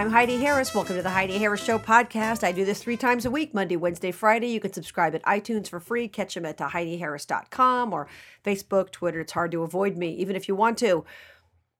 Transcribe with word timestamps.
I'm 0.00 0.08
Heidi 0.08 0.38
Harris. 0.38 0.74
Welcome 0.74 0.96
to 0.96 1.02
the 1.02 1.10
Heidi 1.10 1.36
Harris 1.36 1.62
Show 1.62 1.78
podcast. 1.78 2.42
I 2.42 2.52
do 2.52 2.64
this 2.64 2.82
three 2.82 2.96
times 2.96 3.26
a 3.26 3.30
week 3.30 3.52
Monday, 3.52 3.76
Wednesday, 3.76 4.10
Friday. 4.10 4.46
You 4.46 4.58
can 4.58 4.72
subscribe 4.72 5.14
at 5.14 5.22
iTunes 5.24 5.68
for 5.68 5.78
free. 5.78 6.08
Catch 6.08 6.32
them 6.32 6.46
at 6.46 6.56
HeidiHarris.com 6.56 7.92
or 7.92 8.08
Facebook, 8.42 8.92
Twitter. 8.92 9.20
It's 9.20 9.32
hard 9.32 9.52
to 9.52 9.62
avoid 9.62 9.98
me, 9.98 10.14
even 10.14 10.36
if 10.36 10.48
you 10.48 10.56
want 10.56 10.78
to. 10.78 11.04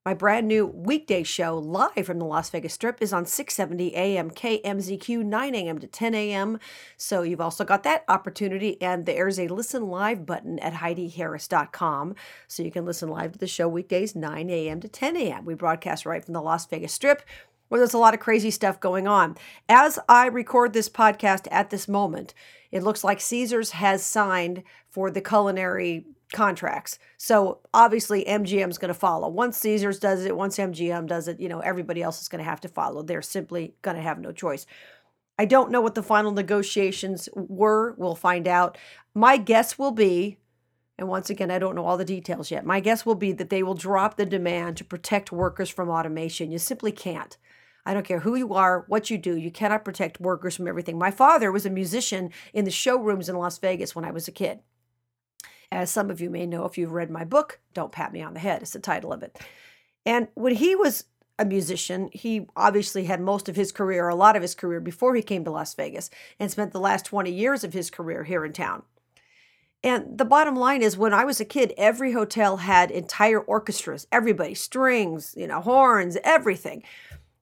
My 0.04 0.12
brand 0.12 0.46
new 0.48 0.66
weekday 0.66 1.22
show 1.22 1.56
live 1.56 2.04
from 2.04 2.18
the 2.18 2.26
Las 2.26 2.50
Vegas 2.50 2.74
Strip 2.74 3.00
is 3.00 3.14
on 3.14 3.24
670 3.24 3.96
AM 3.96 4.30
KMZQ, 4.30 5.24
9 5.24 5.54
a.m. 5.54 5.78
to 5.78 5.86
10 5.86 6.14
a.m. 6.14 6.58
So 6.98 7.22
you've 7.22 7.40
also 7.40 7.64
got 7.64 7.84
that 7.84 8.04
opportunity. 8.06 8.80
And 8.82 9.06
there's 9.06 9.40
a 9.40 9.48
listen 9.48 9.88
live 9.88 10.26
button 10.26 10.58
at 10.58 10.74
HeidiHarris.com. 10.74 12.14
So 12.48 12.62
you 12.62 12.70
can 12.70 12.84
listen 12.84 13.08
live 13.08 13.32
to 13.32 13.38
the 13.38 13.46
show 13.46 13.66
weekdays, 13.66 14.14
9 14.14 14.50
a.m. 14.50 14.80
to 14.80 14.88
10 14.88 15.16
a.m. 15.16 15.46
We 15.46 15.54
broadcast 15.54 16.04
right 16.04 16.22
from 16.22 16.34
the 16.34 16.42
Las 16.42 16.66
Vegas 16.66 16.92
Strip 16.92 17.22
where 17.70 17.78
there's 17.78 17.94
a 17.94 17.98
lot 17.98 18.14
of 18.14 18.20
crazy 18.20 18.50
stuff 18.50 18.80
going 18.80 19.06
on. 19.06 19.36
As 19.68 19.98
I 20.08 20.26
record 20.26 20.72
this 20.72 20.88
podcast 20.88 21.46
at 21.50 21.70
this 21.70 21.88
moment, 21.88 22.34
it 22.72 22.82
looks 22.82 23.04
like 23.04 23.20
Caesars 23.20 23.70
has 23.70 24.04
signed 24.04 24.64
for 24.88 25.10
the 25.10 25.20
culinary 25.20 26.04
contracts. 26.32 26.98
So 27.16 27.60
obviously 27.72 28.24
MGM 28.24 28.70
is 28.70 28.78
going 28.78 28.92
to 28.92 28.94
follow. 28.94 29.28
Once 29.28 29.56
Caesars 29.58 30.00
does 30.00 30.24
it, 30.24 30.36
once 30.36 30.58
MGM 30.58 31.06
does 31.06 31.28
it, 31.28 31.38
you 31.38 31.48
know, 31.48 31.60
everybody 31.60 32.02
else 32.02 32.20
is 32.20 32.28
going 32.28 32.42
to 32.42 32.50
have 32.50 32.60
to 32.62 32.68
follow. 32.68 33.02
They're 33.02 33.22
simply 33.22 33.74
going 33.82 33.96
to 33.96 34.02
have 34.02 34.18
no 34.18 34.32
choice. 34.32 34.66
I 35.38 35.44
don't 35.44 35.70
know 35.70 35.80
what 35.80 35.94
the 35.94 36.02
final 36.02 36.32
negotiations 36.32 37.28
were. 37.34 37.94
We'll 37.98 38.16
find 38.16 38.48
out. 38.48 38.76
My 39.14 39.36
guess 39.36 39.78
will 39.78 39.92
be, 39.92 40.38
and 40.98 41.08
once 41.08 41.30
again, 41.30 41.52
I 41.52 41.60
don't 41.60 41.76
know 41.76 41.86
all 41.86 41.96
the 41.96 42.04
details 42.04 42.50
yet. 42.50 42.66
My 42.66 42.80
guess 42.80 43.06
will 43.06 43.14
be 43.14 43.32
that 43.32 43.48
they 43.48 43.62
will 43.62 43.74
drop 43.74 44.16
the 44.16 44.26
demand 44.26 44.76
to 44.76 44.84
protect 44.84 45.32
workers 45.32 45.70
from 45.70 45.88
automation. 45.88 46.50
You 46.50 46.58
simply 46.58 46.92
can't. 46.92 47.38
I 47.84 47.94
don't 47.94 48.06
care 48.06 48.20
who 48.20 48.36
you 48.36 48.54
are, 48.54 48.84
what 48.88 49.10
you 49.10 49.18
do, 49.18 49.36
you 49.36 49.50
cannot 49.50 49.84
protect 49.84 50.20
workers 50.20 50.56
from 50.56 50.68
everything. 50.68 50.98
My 50.98 51.10
father 51.10 51.50
was 51.50 51.66
a 51.66 51.70
musician 51.70 52.30
in 52.52 52.64
the 52.64 52.70
showrooms 52.70 53.28
in 53.28 53.36
Las 53.36 53.58
Vegas 53.58 53.94
when 53.94 54.04
I 54.04 54.10
was 54.10 54.28
a 54.28 54.32
kid. 54.32 54.60
As 55.72 55.90
some 55.90 56.10
of 56.10 56.20
you 56.20 56.30
may 56.30 56.46
know 56.46 56.64
if 56.64 56.76
you've 56.76 56.92
read 56.92 57.10
my 57.10 57.24
book, 57.24 57.60
Don't 57.74 57.92
Pat 57.92 58.12
Me 58.12 58.22
on 58.22 58.34
the 58.34 58.40
Head, 58.40 58.62
is 58.62 58.72
the 58.72 58.80
title 58.80 59.12
of 59.12 59.22
it. 59.22 59.38
And 60.04 60.28
when 60.34 60.56
he 60.56 60.74
was 60.74 61.04
a 61.38 61.44
musician, 61.44 62.10
he 62.12 62.46
obviously 62.56 63.04
had 63.04 63.20
most 63.20 63.48
of 63.48 63.56
his 63.56 63.72
career, 63.72 64.08
a 64.08 64.14
lot 64.14 64.36
of 64.36 64.42
his 64.42 64.54
career, 64.54 64.80
before 64.80 65.14
he 65.14 65.22
came 65.22 65.44
to 65.44 65.50
Las 65.50 65.74
Vegas 65.74 66.10
and 66.38 66.50
spent 66.50 66.72
the 66.72 66.80
last 66.80 67.06
20 67.06 67.30
years 67.30 67.64
of 67.64 67.72
his 67.72 67.90
career 67.90 68.24
here 68.24 68.44
in 68.44 68.52
town. 68.52 68.82
And 69.82 70.18
the 70.18 70.26
bottom 70.26 70.54
line 70.54 70.82
is 70.82 70.98
when 70.98 71.14
I 71.14 71.24
was 71.24 71.40
a 71.40 71.44
kid, 71.44 71.72
every 71.78 72.12
hotel 72.12 72.58
had 72.58 72.90
entire 72.90 73.40
orchestras, 73.40 74.06
everybody, 74.12 74.54
strings, 74.54 75.34
you 75.36 75.46
know, 75.46 75.62
horns, 75.62 76.18
everything. 76.22 76.82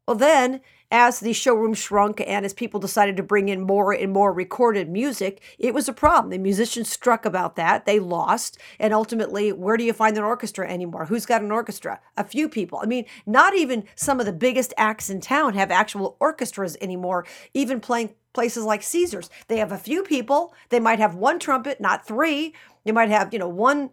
Well, 0.08 0.16
then 0.16 0.62
as 0.90 1.20
the 1.20 1.34
showroom 1.34 1.74
shrunk 1.74 2.22
and 2.26 2.46
as 2.46 2.54
people 2.54 2.80
decided 2.80 3.18
to 3.18 3.22
bring 3.22 3.50
in 3.50 3.60
more 3.60 3.92
and 3.92 4.10
more 4.10 4.32
recorded 4.32 4.88
music, 4.88 5.42
it 5.58 5.74
was 5.74 5.86
a 5.86 5.92
problem. 5.92 6.30
The 6.30 6.38
musicians 6.38 6.88
struck 6.88 7.26
about 7.26 7.56
that. 7.56 7.84
They 7.84 8.00
lost. 8.00 8.56
And 8.80 8.94
ultimately, 8.94 9.52
where 9.52 9.76
do 9.76 9.84
you 9.84 9.92
find 9.92 10.16
an 10.16 10.24
orchestra 10.24 10.66
anymore? 10.66 11.04
Who's 11.04 11.26
got 11.26 11.42
an 11.42 11.52
orchestra? 11.52 12.00
A 12.16 12.24
few 12.24 12.48
people. 12.48 12.80
I 12.82 12.86
mean, 12.86 13.04
not 13.26 13.54
even 13.54 13.84
some 13.96 14.18
of 14.18 14.24
the 14.24 14.32
biggest 14.32 14.72
acts 14.78 15.10
in 15.10 15.20
town 15.20 15.52
have 15.52 15.70
actual 15.70 16.16
orchestras 16.20 16.78
anymore, 16.80 17.26
even 17.52 17.78
playing 17.78 18.14
places 18.32 18.64
like 18.64 18.82
Caesars. 18.82 19.28
They 19.48 19.58
have 19.58 19.72
a 19.72 19.76
few 19.76 20.02
people. 20.02 20.54
They 20.70 20.80
might 20.80 21.00
have 21.00 21.16
one 21.16 21.38
trumpet, 21.38 21.82
not 21.82 22.06
three. 22.06 22.54
They 22.84 22.92
might 22.92 23.10
have, 23.10 23.34
you 23.34 23.38
know, 23.38 23.48
one 23.48 23.90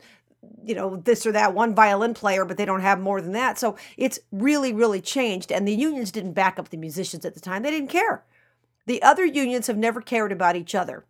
you 0.65 0.75
know 0.75 0.95
this 0.97 1.25
or 1.25 1.31
that 1.31 1.53
one 1.53 1.75
violin 1.75 2.13
player 2.13 2.45
but 2.45 2.57
they 2.57 2.65
don't 2.65 2.81
have 2.81 2.99
more 2.99 3.21
than 3.21 3.31
that 3.31 3.57
so 3.57 3.75
it's 3.97 4.19
really 4.31 4.73
really 4.73 5.01
changed 5.01 5.51
and 5.51 5.67
the 5.67 5.75
unions 5.75 6.11
didn't 6.11 6.33
back 6.33 6.59
up 6.59 6.69
the 6.69 6.77
musicians 6.77 7.25
at 7.25 7.33
the 7.33 7.39
time 7.39 7.63
they 7.63 7.71
didn't 7.71 7.89
care 7.89 8.23
the 8.85 9.01
other 9.01 9.25
unions 9.25 9.67
have 9.67 9.77
never 9.77 10.01
cared 10.01 10.31
about 10.31 10.55
each 10.55 10.75
other 10.75 11.05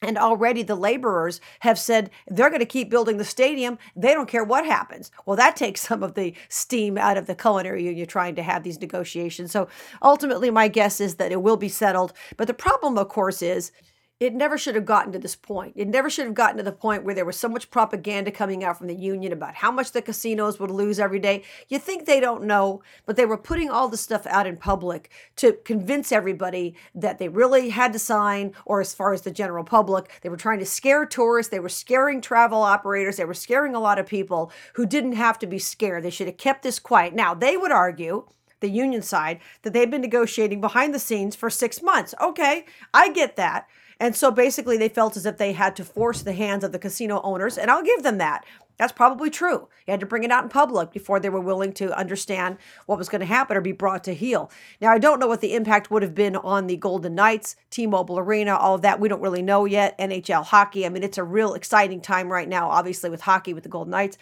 and 0.00 0.16
already 0.16 0.62
the 0.62 0.76
laborers 0.76 1.40
have 1.60 1.78
said 1.78 2.10
they're 2.28 2.50
going 2.50 2.60
to 2.60 2.66
keep 2.66 2.88
building 2.88 3.16
the 3.16 3.24
stadium. 3.24 3.78
They 3.96 4.14
don't 4.14 4.28
care 4.28 4.44
what 4.44 4.64
happens. 4.64 5.10
Well, 5.26 5.36
that 5.36 5.56
takes 5.56 5.80
some 5.88 6.02
of 6.02 6.14
the 6.14 6.34
steam 6.48 6.96
out 6.96 7.16
of 7.16 7.26
the 7.26 7.34
culinary 7.34 7.84
union 7.84 8.06
trying 8.06 8.36
to 8.36 8.42
have 8.42 8.62
these 8.62 8.80
negotiations. 8.80 9.50
So 9.50 9.68
ultimately, 10.02 10.50
my 10.50 10.68
guess 10.68 11.00
is 11.00 11.16
that 11.16 11.32
it 11.32 11.42
will 11.42 11.56
be 11.56 11.68
settled. 11.68 12.12
But 12.36 12.46
the 12.46 12.54
problem, 12.54 12.96
of 12.96 13.08
course, 13.08 13.42
is 13.42 13.72
it 14.20 14.34
never 14.34 14.58
should 14.58 14.74
have 14.74 14.84
gotten 14.84 15.12
to 15.12 15.18
this 15.18 15.36
point. 15.36 15.74
It 15.76 15.86
never 15.86 16.10
should 16.10 16.24
have 16.24 16.34
gotten 16.34 16.56
to 16.56 16.64
the 16.64 16.72
point 16.72 17.04
where 17.04 17.14
there 17.14 17.24
was 17.24 17.36
so 17.36 17.48
much 17.48 17.70
propaganda 17.70 18.32
coming 18.32 18.64
out 18.64 18.76
from 18.76 18.88
the 18.88 18.94
union 18.94 19.32
about 19.32 19.54
how 19.54 19.70
much 19.70 19.92
the 19.92 20.02
casinos 20.02 20.58
would 20.58 20.72
lose 20.72 20.98
every 20.98 21.20
day. 21.20 21.44
You 21.68 21.78
think 21.78 22.04
they 22.04 22.18
don't 22.18 22.42
know, 22.42 22.82
but 23.06 23.14
they 23.14 23.24
were 23.24 23.38
putting 23.38 23.70
all 23.70 23.88
the 23.88 23.96
stuff 23.96 24.26
out 24.26 24.46
in 24.46 24.56
public 24.56 25.10
to 25.36 25.52
convince 25.64 26.10
everybody 26.10 26.74
that 26.96 27.18
they 27.18 27.28
really 27.28 27.68
had 27.68 27.92
to 27.92 27.98
sign, 28.00 28.54
or 28.64 28.80
as 28.80 28.92
far 28.92 29.12
as 29.12 29.22
the 29.22 29.30
general 29.30 29.62
public, 29.62 30.10
they 30.22 30.28
were 30.28 30.36
trying 30.36 30.58
to 30.58 30.66
scare 30.66 31.06
tourists, 31.06 31.50
they 31.50 31.60
were 31.60 31.68
scaring 31.68 32.20
travel 32.20 32.62
operators, 32.62 33.18
they 33.18 33.24
were 33.24 33.34
scaring 33.34 33.76
a 33.76 33.80
lot 33.80 34.00
of 34.00 34.06
people 34.06 34.50
who 34.74 34.84
didn't 34.84 35.12
have 35.12 35.38
to 35.38 35.46
be 35.46 35.60
scared. 35.60 36.02
They 36.02 36.10
should 36.10 36.26
have 36.26 36.38
kept 36.38 36.64
this 36.64 36.80
quiet. 36.80 37.14
Now, 37.14 37.34
they 37.34 37.56
would 37.56 37.72
argue 37.72 38.26
the 38.60 38.68
union 38.68 39.02
side 39.02 39.38
that 39.62 39.72
they've 39.72 39.90
been 39.90 40.00
negotiating 40.00 40.60
behind 40.60 40.92
the 40.92 40.98
scenes 40.98 41.36
for 41.36 41.48
six 41.48 41.80
months. 41.80 42.14
Okay, 42.20 42.66
I 42.92 43.10
get 43.10 43.36
that. 43.36 43.68
And 44.00 44.14
so 44.14 44.30
basically, 44.30 44.76
they 44.76 44.88
felt 44.88 45.16
as 45.16 45.26
if 45.26 45.38
they 45.38 45.52
had 45.52 45.74
to 45.76 45.84
force 45.84 46.22
the 46.22 46.32
hands 46.32 46.62
of 46.62 46.72
the 46.72 46.78
casino 46.78 47.20
owners, 47.22 47.58
and 47.58 47.70
I'll 47.70 47.82
give 47.82 48.02
them 48.02 48.18
that. 48.18 48.44
That's 48.78 48.92
probably 48.92 49.28
true. 49.28 49.68
You 49.86 49.90
had 49.90 50.00
to 50.00 50.06
bring 50.06 50.22
it 50.22 50.30
out 50.30 50.44
in 50.44 50.50
public 50.50 50.92
before 50.92 51.18
they 51.18 51.28
were 51.28 51.40
willing 51.40 51.72
to 51.74 51.98
understand 51.98 52.58
what 52.86 52.96
was 52.96 53.08
going 53.08 53.20
to 53.20 53.26
happen 53.26 53.56
or 53.56 53.60
be 53.60 53.72
brought 53.72 54.04
to 54.04 54.14
heel. 54.14 54.52
Now, 54.80 54.92
I 54.92 54.98
don't 54.98 55.18
know 55.18 55.26
what 55.26 55.40
the 55.40 55.54
impact 55.54 55.90
would 55.90 56.02
have 56.02 56.14
been 56.14 56.36
on 56.36 56.68
the 56.68 56.76
Golden 56.76 57.16
Knights, 57.16 57.56
T 57.70 57.88
Mobile 57.88 58.20
Arena, 58.20 58.56
all 58.56 58.76
of 58.76 58.82
that. 58.82 59.00
We 59.00 59.08
don't 59.08 59.20
really 59.20 59.42
know 59.42 59.64
yet. 59.64 59.98
NHL 59.98 60.44
hockey. 60.44 60.86
I 60.86 60.90
mean, 60.90 61.02
it's 61.02 61.18
a 61.18 61.24
real 61.24 61.54
exciting 61.54 62.00
time 62.00 62.30
right 62.30 62.48
now, 62.48 62.70
obviously, 62.70 63.10
with 63.10 63.22
hockey 63.22 63.52
with 63.52 63.64
the 63.64 63.68
Golden 63.68 63.90
Knights. 63.90 64.16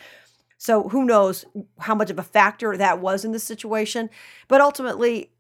So 0.56 0.88
who 0.88 1.04
knows 1.04 1.44
how 1.80 1.94
much 1.94 2.10
of 2.10 2.18
a 2.18 2.22
factor 2.22 2.78
that 2.78 2.98
was 2.98 3.26
in 3.26 3.32
the 3.32 3.38
situation. 3.38 4.08
But 4.48 4.62
ultimately, 4.62 5.32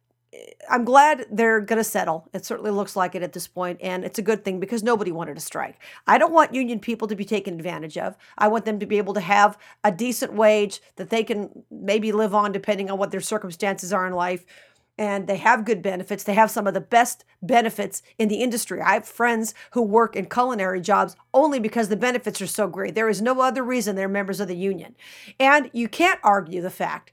I'm 0.68 0.84
glad 0.84 1.26
they're 1.30 1.60
going 1.60 1.78
to 1.78 1.84
settle. 1.84 2.28
It 2.32 2.44
certainly 2.44 2.70
looks 2.70 2.96
like 2.96 3.14
it 3.14 3.22
at 3.22 3.32
this 3.32 3.46
point, 3.46 3.78
and 3.80 4.04
it's 4.04 4.18
a 4.18 4.22
good 4.22 4.44
thing 4.44 4.60
because 4.60 4.82
nobody 4.82 5.12
wanted 5.12 5.36
a 5.36 5.40
strike. 5.40 5.80
I 6.06 6.18
don't 6.18 6.32
want 6.32 6.54
union 6.54 6.80
people 6.80 7.08
to 7.08 7.16
be 7.16 7.24
taken 7.24 7.54
advantage 7.54 7.96
of. 7.96 8.16
I 8.36 8.48
want 8.48 8.64
them 8.64 8.80
to 8.80 8.86
be 8.86 8.98
able 8.98 9.14
to 9.14 9.20
have 9.20 9.56
a 9.84 9.92
decent 9.92 10.32
wage 10.32 10.80
that 10.96 11.10
they 11.10 11.24
can 11.24 11.64
maybe 11.70 12.12
live 12.12 12.34
on 12.34 12.52
depending 12.52 12.90
on 12.90 12.98
what 12.98 13.10
their 13.12 13.20
circumstances 13.20 13.92
are 13.92 14.06
in 14.06 14.12
life. 14.12 14.44
And 14.98 15.26
they 15.26 15.36
have 15.36 15.66
good 15.66 15.82
benefits. 15.82 16.24
They 16.24 16.34
have 16.34 16.50
some 16.50 16.66
of 16.66 16.72
the 16.72 16.80
best 16.80 17.24
benefits 17.42 18.02
in 18.18 18.28
the 18.28 18.42
industry. 18.42 18.80
I 18.80 18.94
have 18.94 19.06
friends 19.06 19.52
who 19.72 19.82
work 19.82 20.16
in 20.16 20.24
culinary 20.26 20.80
jobs 20.80 21.16
only 21.34 21.60
because 21.60 21.90
the 21.90 21.98
benefits 21.98 22.40
are 22.40 22.46
so 22.46 22.66
great. 22.66 22.94
There 22.94 23.10
is 23.10 23.20
no 23.20 23.42
other 23.42 23.62
reason 23.62 23.94
they're 23.94 24.08
members 24.08 24.40
of 24.40 24.48
the 24.48 24.56
union. 24.56 24.96
And 25.38 25.70
you 25.74 25.86
can't 25.86 26.18
argue 26.22 26.62
the 26.62 26.70
fact 26.70 27.12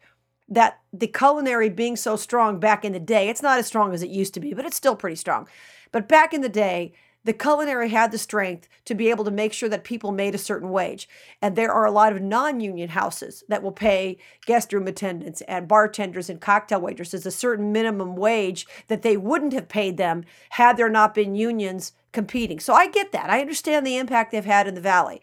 that 0.54 0.80
the 0.92 1.08
culinary 1.08 1.70
being 1.70 1.96
so 1.96 2.16
strong 2.16 2.60
back 2.60 2.86
in 2.86 2.94
the 2.94 3.00
day, 3.00 3.30
it's 3.30 3.42
not 3.42 3.60
as 3.60 3.68
strong 3.68 3.94
as 3.94 4.04
it 4.04 4.10
used 4.10 4.34
to 4.36 4.40
be, 4.40 4.54
but 4.54 4.66
it's 4.66 4.78
still 4.78 4.96
pretty 4.96 5.16
strong. 5.16 5.48
But 5.92 6.08
back 6.08 6.34
in 6.34 6.42
the 6.42 6.50
day, 6.50 6.94
the 7.26 7.34
culinary 7.34 7.90
had 7.90 8.12
the 8.12 8.18
strength 8.18 8.68
to 8.86 8.94
be 8.94 9.10
able 9.10 9.24
to 9.24 9.32
make 9.32 9.54
sure 9.54 9.70
that 9.70 9.86
people 9.86 10.12
made 10.12 10.36
a 10.36 10.40
certain 10.40 10.70
wage. 10.70 11.08
And 11.42 11.56
there 11.56 11.72
are 11.72 11.86
a 11.86 11.92
lot 11.92 12.12
of 12.12 12.22
non 12.22 12.60
union 12.60 12.90
houses 12.90 13.44
that 13.48 13.64
will 13.64 13.72
pay 13.72 14.18
guest 14.46 14.74
room 14.74 14.88
attendants 14.88 15.42
and 15.42 15.68
bartenders 15.68 16.30
and 16.30 16.42
cocktail 16.42 16.82
waitresses 16.82 17.26
a 17.26 17.32
certain 17.32 17.72
minimum 17.72 18.18
wage 18.18 18.68
that 18.88 19.04
they 19.04 19.16
wouldn't 19.16 19.54
have 19.54 19.70
paid 19.70 19.96
them 19.96 20.26
had 20.50 20.76
there 20.76 20.90
not 20.90 21.16
been 21.16 21.34
unions 21.34 21.94
competing. 22.12 22.60
So 22.60 22.74
I 22.74 22.88
get 22.88 23.14
that. 23.14 23.30
I 23.30 23.40
understand 23.40 23.88
the 23.88 23.98
impact 23.98 24.32
they've 24.32 24.44
had 24.44 24.68
in 24.68 24.76
the 24.76 24.82
Valley. 24.82 25.22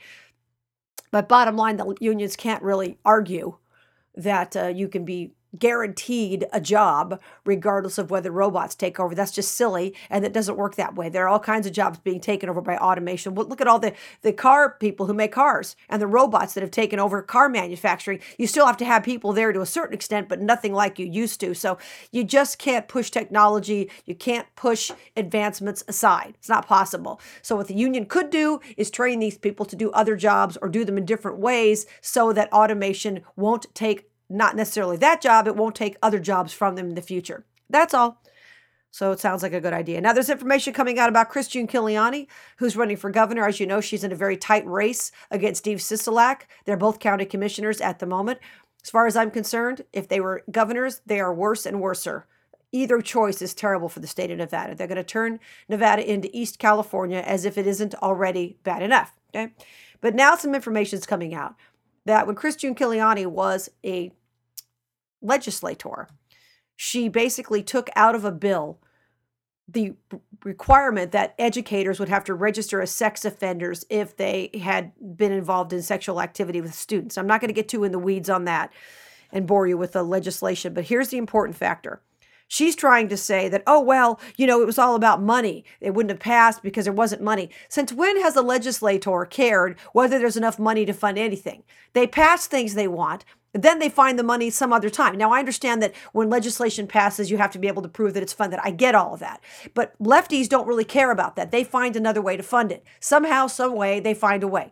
But 1.10 1.28
bottom 1.28 1.56
line, 1.56 1.76
the 1.76 1.94
unions 2.00 2.34
can't 2.34 2.62
really 2.62 2.98
argue 3.04 3.56
that 4.14 4.56
uh, 4.56 4.66
you 4.66 4.88
can 4.88 5.04
be 5.04 5.32
guaranteed 5.58 6.46
a 6.52 6.60
job 6.60 7.20
regardless 7.44 7.98
of 7.98 8.10
whether 8.10 8.30
robots 8.30 8.74
take 8.74 9.00
over. 9.00 9.14
That's 9.14 9.32
just 9.32 9.52
silly 9.52 9.94
and 10.08 10.24
it 10.24 10.32
doesn't 10.32 10.56
work 10.56 10.76
that 10.76 10.94
way. 10.94 11.08
There 11.08 11.24
are 11.24 11.28
all 11.28 11.40
kinds 11.40 11.66
of 11.66 11.72
jobs 11.72 11.98
being 11.98 12.20
taken 12.20 12.48
over 12.48 12.60
by 12.60 12.76
automation. 12.76 13.34
Look 13.34 13.60
at 13.60 13.66
all 13.66 13.78
the 13.78 13.94
the 14.22 14.32
car 14.32 14.76
people 14.78 15.06
who 15.06 15.14
make 15.14 15.32
cars 15.32 15.76
and 15.88 16.00
the 16.00 16.06
robots 16.06 16.54
that 16.54 16.62
have 16.62 16.70
taken 16.70 16.98
over 16.98 17.22
car 17.22 17.48
manufacturing. 17.48 18.20
You 18.38 18.46
still 18.46 18.66
have 18.66 18.76
to 18.78 18.84
have 18.84 19.02
people 19.02 19.32
there 19.32 19.52
to 19.52 19.60
a 19.60 19.66
certain 19.66 19.94
extent 19.94 20.28
but 20.28 20.40
nothing 20.40 20.72
like 20.72 20.98
you 20.98 21.06
used 21.06 21.40
to. 21.40 21.54
So 21.54 21.78
you 22.12 22.24
just 22.24 22.58
can't 22.58 22.88
push 22.88 23.10
technology. 23.10 23.90
You 24.04 24.14
can't 24.14 24.46
push 24.56 24.90
advancements 25.16 25.84
aside. 25.88 26.34
It's 26.38 26.48
not 26.48 26.66
possible. 26.66 27.20
So 27.42 27.56
what 27.56 27.68
the 27.68 27.74
union 27.74 28.06
could 28.06 28.30
do 28.30 28.60
is 28.76 28.90
train 28.90 29.18
these 29.18 29.38
people 29.38 29.66
to 29.66 29.76
do 29.76 29.90
other 29.90 30.16
jobs 30.16 30.56
or 30.60 30.68
do 30.68 30.84
them 30.84 30.98
in 30.98 31.04
different 31.04 31.38
ways 31.38 31.86
so 32.00 32.32
that 32.32 32.52
automation 32.52 33.22
won't 33.36 33.66
take 33.74 34.09
not 34.30 34.56
necessarily 34.56 34.96
that 34.98 35.20
job, 35.20 35.46
it 35.46 35.56
won't 35.56 35.74
take 35.74 35.96
other 36.02 36.20
jobs 36.20 36.52
from 36.52 36.76
them 36.76 36.88
in 36.88 36.94
the 36.94 37.02
future. 37.02 37.44
That's 37.68 37.92
all. 37.92 38.22
So 38.92 39.12
it 39.12 39.20
sounds 39.20 39.42
like 39.42 39.52
a 39.52 39.60
good 39.60 39.72
idea. 39.72 40.00
Now, 40.00 40.12
there's 40.12 40.30
information 40.30 40.72
coming 40.72 40.98
out 40.98 41.08
about 41.08 41.28
Christine 41.28 41.68
Giunchigliani, 41.68 42.26
who's 42.56 42.76
running 42.76 42.96
for 42.96 43.10
governor. 43.10 43.46
As 43.46 43.60
you 43.60 43.66
know, 43.66 43.80
she's 43.80 44.02
in 44.02 44.10
a 44.10 44.16
very 44.16 44.36
tight 44.36 44.66
race 44.66 45.12
against 45.30 45.60
Steve 45.60 45.78
Sisolak. 45.78 46.42
They're 46.64 46.76
both 46.76 46.98
county 46.98 47.24
commissioners 47.24 47.80
at 47.80 48.00
the 48.00 48.06
moment. 48.06 48.40
As 48.82 48.90
far 48.90 49.06
as 49.06 49.16
I'm 49.16 49.30
concerned, 49.30 49.82
if 49.92 50.08
they 50.08 50.20
were 50.20 50.42
governors, 50.50 51.02
they 51.06 51.20
are 51.20 51.32
worse 51.32 51.66
and 51.66 51.80
worser. 51.80 52.26
Either 52.72 53.00
choice 53.00 53.42
is 53.42 53.54
terrible 53.54 53.88
for 53.88 54.00
the 54.00 54.06
state 54.06 54.30
of 54.30 54.38
Nevada. 54.38 54.74
They're 54.74 54.86
going 54.86 54.96
to 54.96 55.04
turn 55.04 55.38
Nevada 55.68 56.08
into 56.08 56.30
East 56.36 56.58
California 56.58 57.18
as 57.18 57.44
if 57.44 57.58
it 57.58 57.66
isn't 57.66 57.94
already 57.96 58.58
bad 58.64 58.82
enough. 58.82 59.12
Okay. 59.34 59.52
But 60.00 60.14
now 60.14 60.34
some 60.34 60.54
information 60.54 60.98
is 60.98 61.06
coming 61.06 61.34
out 61.34 61.54
that 62.06 62.26
when 62.26 62.36
Christine 62.36 62.74
Giunchigliani 62.74 63.26
was 63.26 63.68
a 63.84 64.12
legislator, 65.20 66.08
she 66.76 67.08
basically 67.08 67.62
took 67.62 67.90
out 67.94 68.14
of 68.14 68.24
a 68.24 68.32
bill 68.32 68.80
the 69.72 69.94
requirement 70.44 71.12
that 71.12 71.34
educators 71.38 72.00
would 72.00 72.08
have 72.08 72.24
to 72.24 72.34
register 72.34 72.80
as 72.80 72.90
sex 72.90 73.24
offenders 73.24 73.84
if 73.88 74.16
they 74.16 74.50
had 74.62 74.92
been 75.16 75.32
involved 75.32 75.72
in 75.72 75.82
sexual 75.82 76.20
activity 76.20 76.60
with 76.60 76.74
students. 76.74 77.16
I'm 77.16 77.26
not 77.26 77.40
going 77.40 77.48
to 77.48 77.54
get 77.54 77.68
too 77.68 77.84
in 77.84 77.92
the 77.92 77.98
weeds 77.98 78.28
on 78.28 78.44
that 78.46 78.72
and 79.32 79.46
bore 79.46 79.66
you 79.66 79.78
with 79.78 79.92
the 79.92 80.02
legislation, 80.02 80.74
but 80.74 80.84
here's 80.84 81.10
the 81.10 81.18
important 81.18 81.56
factor. 81.56 82.02
She's 82.48 82.74
trying 82.74 83.08
to 83.10 83.16
say 83.16 83.48
that, 83.48 83.62
oh, 83.64 83.78
well, 83.78 84.18
you 84.36 84.44
know, 84.44 84.60
it 84.60 84.66
was 84.66 84.78
all 84.78 84.96
about 84.96 85.22
money. 85.22 85.64
It 85.80 85.94
wouldn't 85.94 86.10
have 86.10 86.18
passed 86.18 86.64
because 86.64 86.84
there 86.84 86.92
wasn't 86.92 87.22
money. 87.22 87.48
Since 87.68 87.92
when 87.92 88.20
has 88.22 88.34
a 88.34 88.42
legislator 88.42 89.24
cared 89.24 89.78
whether 89.92 90.18
there's 90.18 90.36
enough 90.36 90.58
money 90.58 90.84
to 90.84 90.92
fund 90.92 91.16
anything? 91.16 91.62
They 91.92 92.08
pass 92.08 92.48
things 92.48 92.74
they 92.74 92.88
want. 92.88 93.24
Then 93.52 93.78
they 93.78 93.88
find 93.88 94.18
the 94.18 94.22
money 94.22 94.50
some 94.50 94.72
other 94.72 94.90
time. 94.90 95.16
Now, 95.16 95.32
I 95.32 95.40
understand 95.40 95.82
that 95.82 95.94
when 96.12 96.30
legislation 96.30 96.86
passes, 96.86 97.30
you 97.30 97.38
have 97.38 97.50
to 97.52 97.58
be 97.58 97.68
able 97.68 97.82
to 97.82 97.88
prove 97.88 98.14
that 98.14 98.22
it's 98.22 98.32
funded. 98.32 98.60
I 98.62 98.70
get 98.70 98.94
all 98.94 99.14
of 99.14 99.20
that. 99.20 99.40
But 99.74 99.98
lefties 100.00 100.48
don't 100.48 100.68
really 100.68 100.84
care 100.84 101.10
about 101.10 101.36
that. 101.36 101.50
They 101.50 101.64
find 101.64 101.96
another 101.96 102.22
way 102.22 102.36
to 102.36 102.42
fund 102.42 102.70
it. 102.70 102.84
Somehow, 103.00 103.48
some 103.48 103.74
way, 103.74 103.98
they 103.98 104.14
find 104.14 104.42
a 104.42 104.48
way. 104.48 104.70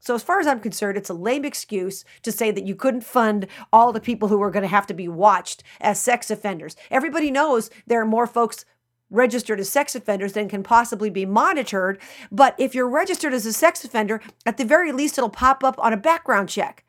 So, 0.00 0.14
as 0.14 0.22
far 0.22 0.40
as 0.40 0.46
I'm 0.46 0.60
concerned, 0.60 0.96
it's 0.96 1.10
a 1.10 1.14
lame 1.14 1.44
excuse 1.44 2.04
to 2.22 2.32
say 2.32 2.50
that 2.50 2.66
you 2.66 2.74
couldn't 2.74 3.02
fund 3.02 3.46
all 3.72 3.92
the 3.92 4.00
people 4.00 4.28
who 4.28 4.40
are 4.42 4.50
going 4.50 4.62
to 4.62 4.68
have 4.68 4.86
to 4.86 4.94
be 4.94 5.08
watched 5.08 5.62
as 5.80 6.00
sex 6.00 6.30
offenders. 6.30 6.76
Everybody 6.90 7.30
knows 7.30 7.70
there 7.86 8.00
are 8.00 8.06
more 8.06 8.26
folks 8.26 8.64
registered 9.10 9.58
as 9.58 9.68
sex 9.68 9.94
offenders 9.94 10.34
than 10.34 10.48
can 10.48 10.62
possibly 10.62 11.10
be 11.10 11.24
monitored. 11.26 11.98
But 12.30 12.54
if 12.58 12.74
you're 12.74 12.88
registered 12.88 13.32
as 13.32 13.46
a 13.46 13.52
sex 13.52 13.84
offender, 13.84 14.20
at 14.44 14.58
the 14.58 14.64
very 14.64 14.92
least, 14.92 15.18
it'll 15.18 15.30
pop 15.30 15.64
up 15.64 15.78
on 15.78 15.92
a 15.92 15.96
background 15.96 16.48
check. 16.48 16.84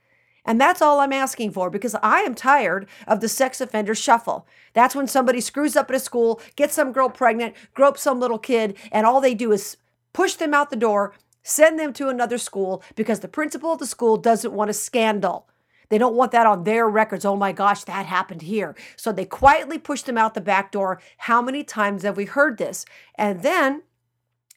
And 0.50 0.60
that's 0.60 0.82
all 0.82 1.00
I'm 1.00 1.14
asking 1.14 1.52
for 1.52 1.70
because 1.70 1.96
I 2.02 2.22
am 2.22 2.34
tired 2.34 2.88
of 3.08 3.22
the 3.22 3.30
sex 3.30 3.62
offender 3.62 3.94
shuffle. 3.94 4.48
That's 4.74 4.96
when 4.96 5.08
somebody 5.08 5.42
screws 5.42 5.76
up 5.76 5.90
at 5.90 5.96
a 5.96 6.00
school, 6.00 6.42
gets 6.56 6.74
some 6.74 6.92
girl 6.92 7.10
pregnant, 7.10 7.56
gropes 7.74 8.02
some 8.02 8.20
little 8.20 8.40
kid, 8.40 8.76
and 8.92 9.06
all 9.06 9.22
they 9.22 9.36
do 9.36 9.52
is 9.52 9.78
push 10.12 10.34
them 10.34 10.56
out 10.56 10.72
the 10.72 10.76
door 10.76 11.14
Send 11.50 11.80
them 11.80 11.94
to 11.94 12.10
another 12.10 12.38
school 12.38 12.84
because 12.96 13.22
the 13.22 13.28
principal 13.28 13.74
of 13.74 13.80
the 13.80 13.88
school 13.88 14.18
doesn't 14.18 14.54
want 14.54 14.70
a 14.70 14.74
scandal. 14.74 15.48
They 15.90 15.98
don't 15.98 16.16
want 16.16 16.32
that 16.32 16.46
on 16.46 16.64
their 16.64 16.88
records. 16.88 17.26
Oh 17.26 17.36
my 17.36 17.52
gosh, 17.52 17.84
that 17.86 18.06
happened 18.06 18.44
here. 18.44 18.76
So 18.96 19.12
they 19.12 19.26
quietly 19.26 19.80
push 19.80 20.04
them 20.04 20.18
out 20.18 20.36
the 20.36 20.42
back 20.42 20.72
door. 20.72 21.02
How 21.18 21.42
many 21.42 21.64
times 21.64 22.04
have 22.04 22.18
we 22.18 22.26
heard 22.26 22.58
this? 22.58 22.86
And 23.16 23.42
then 23.42 23.82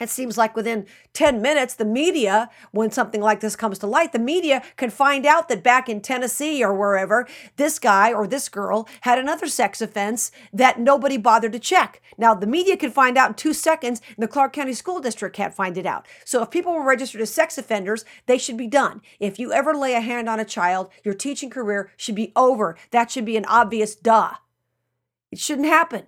it 0.03 0.11
seems 0.11 0.37
like 0.37 0.57
within 0.57 0.87
10 1.13 1.41
minutes, 1.41 1.75
the 1.75 1.85
media, 1.85 2.51
when 2.71 2.91
something 2.91 3.21
like 3.21 3.41
this 3.41 3.57
comes 3.57 3.79
to 3.79 3.87
light, 3.87 4.13
the 4.13 4.19
media 4.19 4.63
can 4.77 4.91
find 4.91 5.27
out 5.27 5.49
that 5.49 5.63
back 5.63 5.89
in 5.89 6.01
Tennessee 6.01 6.63
or 6.63 6.75
wherever, 6.75 7.27
this 7.57 7.79
guy 7.79 8.13
or 8.13 8.27
this 8.27 8.49
girl 8.49 8.89
had 9.03 9.19
another 9.19 9.47
sex 9.47 9.81
offense 9.81 10.31
that 10.53 10.81
nobody 10.81 11.17
bothered 11.17 11.53
to 11.53 11.59
check. 11.59 12.03
Now, 12.19 12.35
the 12.35 12.47
media 12.47 12.77
can 12.77 12.91
find 12.91 13.17
out 13.17 13.31
in 13.31 13.35
two 13.35 13.53
seconds, 13.53 14.01
and 14.17 14.23
the 14.23 14.29
Clark 14.29 14.53
County 14.53 14.75
School 14.75 15.01
District 15.01 15.35
can't 15.35 15.55
find 15.55 15.77
it 15.79 15.87
out. 15.87 16.07
So, 16.25 16.43
if 16.43 16.51
people 16.51 16.73
were 16.73 16.85
registered 16.85 17.21
as 17.21 17.33
sex 17.33 17.59
offenders, 17.59 18.05
they 18.27 18.39
should 18.39 18.57
be 18.57 18.67
done. 18.67 19.01
If 19.19 19.39
you 19.39 19.53
ever 19.53 19.75
lay 19.75 19.95
a 19.95 20.01
hand 20.01 20.29
on 20.29 20.41
a 20.41 20.45
child, 20.45 20.91
your 21.05 21.15
teaching 21.15 21.51
career 21.51 21.91
should 21.97 22.15
be 22.15 22.33
over. 22.37 22.77
That 22.91 23.11
should 23.11 23.25
be 23.25 23.37
an 23.37 23.45
obvious 23.47 23.95
duh. 23.95 24.35
It 25.31 25.39
shouldn't 25.39 25.69
happen. 25.69 26.07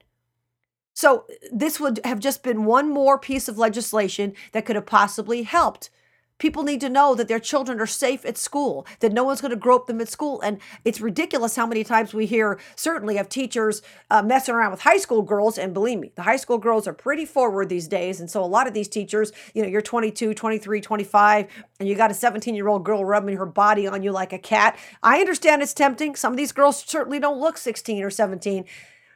So 0.95 1.27
this 1.53 1.81
would 1.81 2.01
have 2.05 2.21
just 2.21 2.43
been 2.43 2.65
one 2.65 2.89
more 2.89 3.19
piece 3.19 3.49
of 3.49 3.59
legislation 3.59 4.33
that 4.53 4.65
could 4.65 4.77
have 4.77 4.87
possibly 4.87 5.43
helped. 5.43 5.91
People 6.39 6.65
need 6.65 6.81
to 6.81 6.89
know 6.89 7.15
that 7.15 7.29
their 7.29 7.39
children 7.39 7.81
are 7.81 7.87
safe 7.87 8.25
at 8.25 8.37
school, 8.37 8.85
that 8.99 9.13
no 9.13 9.23
one's 9.23 9.41
going 9.41 9.51
to 9.51 9.57
grope 9.57 9.87
them 9.87 10.01
at 10.01 10.09
school. 10.09 10.41
And 10.41 10.59
it's 10.85 11.01
ridiculous 11.01 11.55
how 11.55 11.65
many 11.65 11.85
times 11.85 12.13
we 12.13 12.27
hear, 12.27 12.59
certainly, 12.75 13.19
of 13.19 13.29
teachers 13.29 13.83
uh, 14.11 14.21
messing 14.21 14.55
around 14.55 14.73
with 14.73 14.81
high 14.81 14.97
school 14.97 15.23
girls. 15.23 15.59
And 15.59 15.73
believe 15.73 16.01
me, 16.01 16.11
the 16.17 16.23
high 16.23 16.37
school 16.37 16.59
girls 16.59 16.89
are 16.89 16.93
pretty 16.93 17.25
forward 17.25 17.69
these 17.69 17.87
days. 17.87 18.19
And 18.19 18.29
so 18.29 18.43
a 18.43 18.47
lot 18.47 18.67
of 18.67 18.75
these 18.75 18.89
teachers, 18.89 19.31
you 19.55 19.63
know, 19.63 19.69
you're 19.69 19.81
22, 19.81 20.35
23, 20.35 20.81
25, 20.81 21.47
and 21.79 21.89
you 21.89 21.95
got 21.95 22.11
a 22.11 22.15
17 22.15 22.55
year 22.57 22.67
old 22.67 22.85
girl 22.85 23.05
rubbing 23.05 23.37
her 23.37 23.47
body 23.47 23.87
on 23.87 24.03
you 24.03 24.11
like 24.11 24.33
a 24.33 24.39
cat. 24.39 24.77
I 25.05 25.21
understand 25.21 25.63
it's 25.63 25.73
tempting. 25.73 26.17
Some 26.17 26.33
of 26.33 26.37
these 26.37 26.53
girls 26.53 26.83
certainly 26.83 27.21
don't 27.21 27.39
look 27.39 27.59
16 27.59 28.03
or 28.03 28.11
17 28.11 28.65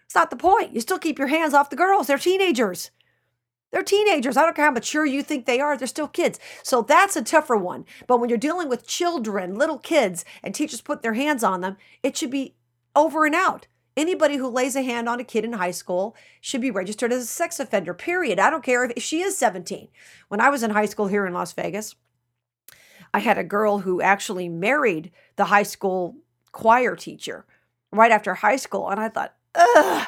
it's 0.08 0.14
not 0.14 0.30
the 0.30 0.36
point. 0.36 0.74
You 0.74 0.80
still 0.80 0.98
keep 0.98 1.18
your 1.18 1.28
hands 1.28 1.52
off 1.52 1.68
the 1.68 1.76
girls. 1.76 2.06
They're 2.06 2.16
teenagers. 2.16 2.90
They're 3.70 3.82
teenagers. 3.82 4.38
I 4.38 4.42
don't 4.42 4.56
care 4.56 4.64
how 4.64 4.70
mature 4.70 5.04
you 5.04 5.22
think 5.22 5.44
they 5.44 5.60
are, 5.60 5.76
they're 5.76 5.86
still 5.86 6.08
kids. 6.08 6.40
So 6.62 6.80
that's 6.80 7.14
a 7.14 7.22
tougher 7.22 7.58
one. 7.58 7.84
But 8.06 8.18
when 8.18 8.30
you're 8.30 8.38
dealing 8.38 8.70
with 8.70 8.86
children, 8.86 9.54
little 9.54 9.76
kids, 9.78 10.24
and 10.42 10.54
teachers 10.54 10.80
put 10.80 11.02
their 11.02 11.12
hands 11.12 11.44
on 11.44 11.60
them, 11.60 11.76
it 12.02 12.16
should 12.16 12.30
be 12.30 12.54
over 12.96 13.26
and 13.26 13.34
out. 13.34 13.66
Anybody 13.98 14.36
who 14.36 14.48
lays 14.48 14.76
a 14.76 14.82
hand 14.82 15.10
on 15.10 15.20
a 15.20 15.24
kid 15.24 15.44
in 15.44 15.52
high 15.52 15.72
school 15.72 16.16
should 16.40 16.62
be 16.62 16.70
registered 16.70 17.12
as 17.12 17.24
a 17.24 17.26
sex 17.26 17.60
offender, 17.60 17.92
period. 17.92 18.40
I 18.40 18.48
don't 18.48 18.64
care 18.64 18.84
if 18.84 19.02
she 19.02 19.20
is 19.20 19.36
17. 19.36 19.88
When 20.28 20.40
I 20.40 20.48
was 20.48 20.62
in 20.62 20.70
high 20.70 20.86
school 20.86 21.08
here 21.08 21.26
in 21.26 21.34
Las 21.34 21.52
Vegas, 21.52 21.96
I 23.12 23.18
had 23.18 23.36
a 23.36 23.44
girl 23.44 23.80
who 23.80 24.00
actually 24.00 24.48
married 24.48 25.10
the 25.36 25.46
high 25.46 25.64
school 25.64 26.16
choir 26.52 26.96
teacher 26.96 27.44
right 27.92 28.10
after 28.10 28.32
high 28.32 28.56
school. 28.56 28.88
And 28.88 28.98
I 28.98 29.10
thought, 29.10 29.34
ugh, 29.58 30.06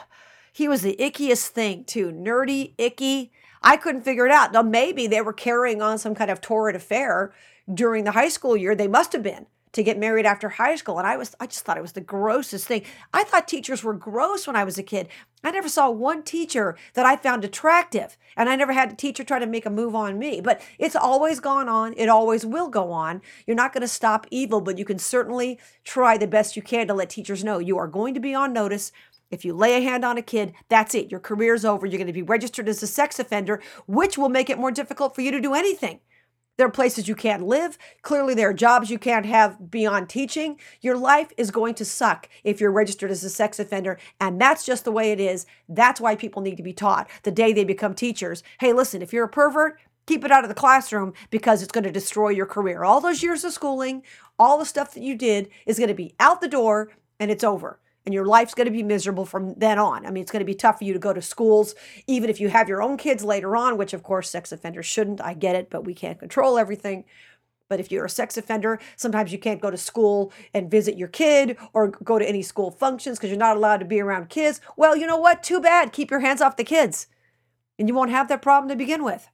he 0.52 0.68
was 0.68 0.82
the 0.82 0.96
ickiest 0.98 1.48
thing 1.48 1.84
too. 1.84 2.10
Nerdy, 2.12 2.74
icky. 2.78 3.32
I 3.62 3.76
couldn't 3.76 4.02
figure 4.02 4.24
it 4.24 4.32
out. 4.32 4.52
Now, 4.52 4.62
maybe 4.62 5.06
they 5.06 5.20
were 5.20 5.34
carrying 5.34 5.82
on 5.82 5.98
some 5.98 6.14
kind 6.14 6.30
of 6.30 6.40
torrid 6.40 6.76
affair 6.76 7.34
during 7.72 8.04
the 8.04 8.12
high 8.12 8.30
school 8.30 8.56
year. 8.56 8.74
They 8.74 8.88
must 8.88 9.12
have 9.12 9.22
been 9.22 9.46
to 9.72 9.82
get 9.82 9.98
married 9.98 10.26
after 10.26 10.48
high 10.48 10.76
school. 10.76 10.98
And 10.98 11.06
I 11.06 11.16
was, 11.16 11.34
I 11.38 11.46
just 11.46 11.64
thought 11.64 11.76
it 11.76 11.82
was 11.82 11.92
the 11.92 12.00
grossest 12.00 12.66
thing. 12.66 12.82
I 13.12 13.24
thought 13.24 13.46
teachers 13.46 13.84
were 13.84 13.94
gross 13.94 14.46
when 14.46 14.56
I 14.56 14.64
was 14.64 14.78
a 14.78 14.82
kid. 14.82 15.08
I 15.42 15.50
never 15.50 15.68
saw 15.68 15.90
one 15.90 16.22
teacher 16.22 16.76
that 16.94 17.06
I 17.06 17.16
found 17.16 17.44
attractive. 17.44 18.16
And 18.36 18.48
I 18.48 18.56
never 18.56 18.72
had 18.72 18.92
a 18.92 18.96
teacher 18.96 19.24
try 19.24 19.38
to 19.38 19.46
make 19.46 19.66
a 19.66 19.70
move 19.70 19.94
on 19.94 20.18
me. 20.18 20.40
But 20.40 20.60
it's 20.78 20.96
always 20.96 21.40
gone 21.40 21.68
on. 21.68 21.94
It 21.96 22.08
always 22.08 22.44
will 22.44 22.68
go 22.68 22.92
on. 22.92 23.22
You're 23.46 23.56
not 23.56 23.72
going 23.72 23.82
to 23.82 23.88
stop 23.88 24.26
evil, 24.30 24.60
but 24.60 24.78
you 24.78 24.84
can 24.84 24.98
certainly 24.98 25.58
try 25.84 26.18
the 26.18 26.26
best 26.26 26.56
you 26.56 26.62
can 26.62 26.86
to 26.88 26.94
let 26.94 27.10
teachers 27.10 27.44
know 27.44 27.58
you 27.58 27.78
are 27.78 27.88
going 27.88 28.14
to 28.14 28.20
be 28.20 28.34
on 28.34 28.52
notice 28.52 28.92
if 29.30 29.44
you 29.44 29.54
lay 29.54 29.76
a 29.76 29.80
hand 29.80 30.04
on 30.04 30.18
a 30.18 30.22
kid, 30.22 30.54
that's 30.68 30.94
it. 30.94 31.10
Your 31.10 31.20
career's 31.20 31.64
over. 31.64 31.86
You're 31.86 31.98
going 31.98 32.08
to 32.08 32.12
be 32.12 32.22
registered 32.22 32.68
as 32.68 32.82
a 32.82 32.86
sex 32.86 33.18
offender, 33.18 33.62
which 33.86 34.18
will 34.18 34.28
make 34.28 34.50
it 34.50 34.58
more 34.58 34.72
difficult 34.72 35.14
for 35.14 35.20
you 35.20 35.30
to 35.30 35.40
do 35.40 35.54
anything. 35.54 36.00
There 36.56 36.66
are 36.66 36.70
places 36.70 37.08
you 37.08 37.14
can't 37.14 37.46
live. 37.46 37.78
Clearly, 38.02 38.34
there 38.34 38.50
are 38.50 38.54
jobs 38.54 38.90
you 38.90 38.98
can't 38.98 39.24
have 39.24 39.70
beyond 39.70 40.08
teaching. 40.08 40.58
Your 40.82 40.96
life 40.96 41.32
is 41.38 41.50
going 41.50 41.74
to 41.76 41.84
suck 41.84 42.28
if 42.44 42.60
you're 42.60 42.70
registered 42.70 43.10
as 43.10 43.24
a 43.24 43.30
sex 43.30 43.58
offender. 43.58 43.98
And 44.20 44.40
that's 44.40 44.66
just 44.66 44.84
the 44.84 44.92
way 44.92 45.12
it 45.12 45.20
is. 45.20 45.46
That's 45.68 46.00
why 46.00 46.16
people 46.16 46.42
need 46.42 46.58
to 46.58 46.62
be 46.62 46.74
taught 46.74 47.08
the 47.22 47.30
day 47.30 47.52
they 47.52 47.64
become 47.64 47.94
teachers. 47.94 48.42
Hey, 48.60 48.74
listen, 48.74 49.00
if 49.00 49.12
you're 49.12 49.24
a 49.24 49.28
pervert, 49.28 49.78
keep 50.06 50.24
it 50.24 50.30
out 50.30 50.44
of 50.44 50.48
the 50.48 50.54
classroom 50.54 51.14
because 51.30 51.62
it's 51.62 51.72
going 51.72 51.84
to 51.84 51.90
destroy 51.90 52.28
your 52.28 52.46
career. 52.46 52.84
All 52.84 53.00
those 53.00 53.22
years 53.22 53.44
of 53.44 53.52
schooling, 53.52 54.02
all 54.38 54.58
the 54.58 54.66
stuff 54.66 54.92
that 54.94 55.02
you 55.02 55.16
did 55.16 55.48
is 55.66 55.78
going 55.78 55.88
to 55.88 55.94
be 55.94 56.14
out 56.20 56.40
the 56.40 56.48
door 56.48 56.90
and 57.18 57.30
it's 57.30 57.44
over 57.44 57.78
and 58.10 58.14
your 58.14 58.26
life's 58.26 58.54
going 58.54 58.66
to 58.66 58.72
be 58.72 58.82
miserable 58.82 59.24
from 59.24 59.54
then 59.54 59.78
on. 59.78 60.04
I 60.04 60.10
mean, 60.10 60.22
it's 60.22 60.32
going 60.32 60.40
to 60.40 60.44
be 60.44 60.52
tough 60.52 60.78
for 60.78 60.84
you 60.84 60.92
to 60.92 60.98
go 60.98 61.12
to 61.12 61.22
schools, 61.22 61.76
even 62.08 62.28
if 62.28 62.40
you 62.40 62.48
have 62.48 62.68
your 62.68 62.82
own 62.82 62.96
kids 62.96 63.22
later 63.22 63.54
on, 63.54 63.78
which 63.78 63.92
of 63.92 64.02
course 64.02 64.28
sex 64.28 64.50
offenders 64.50 64.84
shouldn't. 64.84 65.20
I 65.20 65.34
get 65.34 65.54
it, 65.54 65.70
but 65.70 65.84
we 65.84 65.94
can't 65.94 66.18
control 66.18 66.58
everything. 66.58 67.04
But 67.68 67.78
if 67.78 67.92
you're 67.92 68.04
a 68.04 68.10
sex 68.10 68.36
offender, 68.36 68.80
sometimes 68.96 69.30
you 69.30 69.38
can't 69.38 69.60
go 69.60 69.70
to 69.70 69.76
school 69.76 70.32
and 70.52 70.68
visit 70.68 70.98
your 70.98 71.06
kid 71.06 71.56
or 71.72 71.86
go 71.86 72.18
to 72.18 72.28
any 72.28 72.42
school 72.42 72.72
functions 72.72 73.16
because 73.16 73.30
you're 73.30 73.38
not 73.38 73.56
allowed 73.56 73.76
to 73.76 73.84
be 73.84 74.00
around 74.00 74.28
kids. 74.28 74.60
Well, 74.76 74.96
you 74.96 75.06
know 75.06 75.16
what? 75.16 75.44
Too 75.44 75.60
bad. 75.60 75.92
Keep 75.92 76.10
your 76.10 76.18
hands 76.18 76.40
off 76.40 76.56
the 76.56 76.64
kids. 76.64 77.06
And 77.78 77.86
you 77.86 77.94
won't 77.94 78.10
have 78.10 78.26
that 78.26 78.42
problem 78.42 78.68
to 78.70 78.76
begin 78.76 79.04
with. 79.04 79.28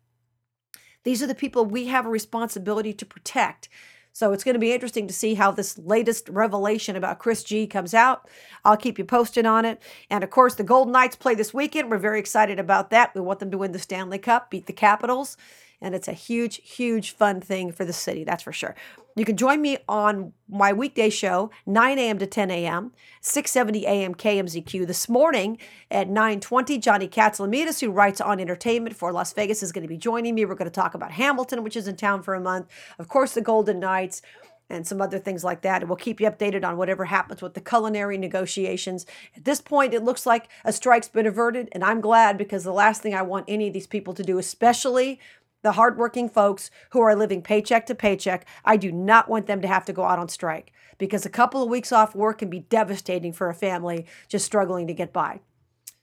These 1.03 1.23
are 1.23 1.27
the 1.27 1.35
people 1.35 1.65
we 1.65 1.87
have 1.87 2.05
a 2.05 2.11
responsibility 2.11 2.93
to 2.93 3.07
protect. 3.07 3.71
So 4.17 4.33
it's 4.33 4.45
going 4.45 4.55
to 4.55 4.59
be 4.59 4.73
interesting 4.73 5.07
to 5.09 5.13
see 5.13 5.35
how 5.35 5.51
this 5.51 5.77
latest 5.77 6.31
revelation 6.31 6.97
about 6.97 7.19
Chris 7.19 7.45
G 7.45 7.67
comes 7.67 7.93
out. 7.93 8.27
I'll 8.65 8.79
keep 8.79 8.99
you 8.99 9.05
posted 9.05 9.45
on 9.45 9.67
it. 9.67 9.83
And 10.09 10.25
of 10.25 10.31
course, 10.31 10.55
the 10.55 10.65
Golden 10.65 10.95
Knights 10.95 11.17
play 11.17 11.35
this 11.35 11.53
weekend. 11.53 11.91
We're 11.91 11.99
very 11.99 12.19
excited 12.19 12.59
about 12.59 12.89
that. 12.89 13.15
We 13.15 13.21
want 13.21 13.41
them 13.41 13.51
to 13.51 13.59
win 13.59 13.73
the 13.73 13.79
Stanley 13.79 14.17
Cup, 14.17 14.51
beat 14.51 14.65
the 14.65 14.73
Capitals 14.73 15.37
and 15.81 15.95
it's 15.95 16.09
a 16.09 16.13
huge, 16.13 16.61
huge 16.65 17.13
fun 17.13 17.41
thing 17.41 17.73
for 17.73 17.85
the 17.85 17.93
city, 17.93 18.25
that's 18.25 18.43
for 18.43 18.53
sure. 18.53 18.75
You 19.15 19.25
can 19.25 19.39
join 19.39 19.63
me 19.63 19.79
on 19.89 20.35
my 20.47 20.75
weekday 20.75 21.09
show, 21.09 21.51
9 21.65 21.99
a.m. 21.99 22.19
to 22.19 22.27
10 22.27 22.51
a.m., 22.51 22.93
670 23.23 23.87
a.m. 23.87 24.15
KMZQ. 24.15 24.87
This 24.87 25.09
morning 25.09 25.57
at 25.91 26.09
9.20, 26.09 26.81
Johnny 26.83 27.09
Katsilometes, 27.09 27.81
who 27.81 27.91
writes 27.91 28.21
on 28.21 28.41
entertainment 28.41 28.95
for 28.95 29.13
Las 29.13 29.33
Vegas, 29.33 29.63
is 29.63 29.73
going 29.73 29.85
to 29.85 29.89
be 29.89 29.97
joining 29.97 30.35
me. 30.35 30.45
We're 30.45 30.55
going 30.55 30.71
to 30.71 30.75
talk 30.75 30.93
about 30.95 31.13
Hamilton, 31.13 31.63
which 31.63 31.77
is 31.77 31.89
in 31.89 31.97
town 31.97 32.23
for 32.23 32.35
a 32.35 32.41
month. 32.41 32.69
Of 32.99 33.09
course, 33.09 33.33
the 33.33 33.41
Golden 33.41 33.81
Knights. 33.81 34.21
and 34.69 34.87
some 34.87 35.01
other 35.01 35.19
things 35.19 35.45
like 35.45 35.63
that. 35.63 35.83
And 35.83 35.89
we'll 35.89 35.97
keep 35.97 36.21
you 36.21 36.29
updated 36.29 36.65
on 36.65 36.77
whatever 36.77 37.05
happens 37.05 37.43
with 37.43 37.55
the 37.55 37.61
culinary 37.61 38.19
negotiations. 38.19 39.07
At 39.37 39.45
this 39.45 39.61
point, 39.61 39.95
it 39.95 40.03
looks 40.03 40.27
like 40.27 40.49
a 40.65 40.73
strike's 40.73 41.09
been 41.09 41.27
averted, 41.27 41.69
and 41.73 41.85
I'm 41.85 42.01
glad 42.01 42.37
because 42.37 42.65
the 42.65 42.73
last 42.73 43.03
thing 43.03 43.15
I 43.15 43.23
want 43.23 43.45
any 43.49 43.69
of 43.69 43.73
these 43.73 43.87
people 43.87 44.15
to 44.15 44.23
do, 44.23 44.39
especially 44.39 45.21
the 45.67 45.73
hardworking 45.73 46.29
folks 46.29 46.71
who 46.91 47.01
are 47.01 47.17
living 47.17 47.43
paycheck 47.43 47.87
to 47.87 47.95
paycheck, 47.97 48.47
I 48.65 48.77
do 48.77 48.93
not 48.93 49.29
want 49.29 49.49
them 49.49 49.61
to 49.63 49.67
have 49.67 49.85
to 49.87 49.93
go 49.93 50.05
out 50.05 50.21
on 50.21 50.29
strike 50.29 50.73
because 50.97 51.27
a 51.27 51.29
couple 51.29 51.61
of 51.61 51.69
weeks 51.69 51.91
off 51.91 52.15
work 52.15 52.39
can 52.39 52.49
be 52.49 52.61
devastating 52.61 53.33
for 53.33 53.51
a 53.51 53.55
family 53.55 54.07
just 54.29 54.47
struggling 54.47 54.87
to 54.87 54.95
get 54.95 55.13
by. 55.13 55.41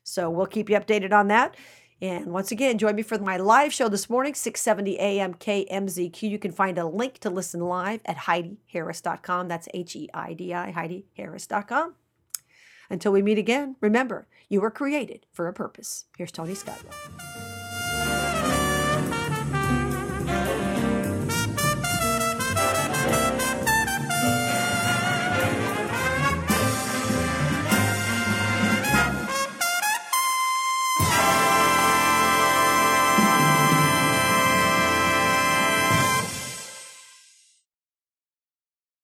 So 0.04 0.30
we'll 0.30 0.48
keep 0.48 0.70
you 0.70 0.78
updated 0.78 1.14
on 1.14 1.30
that. 1.30 1.56
And 2.02 2.34
once 2.34 2.52
again, 2.52 2.78
join 2.78 2.96
me 2.96 3.04
for 3.04 3.18
my 3.20 3.38
live 3.38 3.72
show 3.72 3.88
this 3.88 4.10
morning, 4.10 4.34
670 4.34 5.00
AM 5.00 5.34
KMZQ. 5.36 6.24
You 6.24 6.38
can 6.38 6.52
find 6.52 6.78
a 6.78 6.86
link 6.86 7.20
to 7.20 7.30
listen 7.30 7.62
live 7.62 8.02
at 8.04 8.18
HeidiHarris.com. 8.18 9.48
That's 9.48 9.70
H 9.74 9.96
E 9.96 10.10
I 10.14 10.34
D 10.34 10.54
I, 10.54 10.74
HeidiHarris.com. 10.74 11.94
Until 12.90 13.14
we 13.14 13.22
meet 13.22 13.38
again, 13.38 13.78
remember, 13.80 14.28
you 14.50 14.60
were 14.60 14.72
created 14.72 15.26
for 15.32 15.48
a 15.48 15.54
purpose. 15.54 16.04
Here's 16.18 16.34
Tony 16.34 16.54
Scott. 16.54 16.84